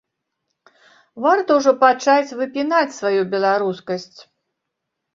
[1.25, 4.19] Варта ўжо пачаць выпінаць сваю беларускасць.